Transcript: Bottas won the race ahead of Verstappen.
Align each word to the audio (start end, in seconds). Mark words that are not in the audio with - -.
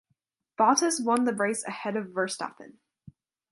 Bottas 0.57 0.95
won 0.99 1.25
the 1.25 1.33
race 1.35 1.63
ahead 1.63 1.95
of 1.95 2.07
Verstappen. 2.07 2.77